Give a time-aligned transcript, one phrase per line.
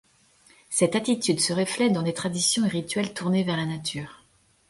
[0.71, 4.23] Cette attitude se reflète dans des traditions et rituels tournés vers la nature.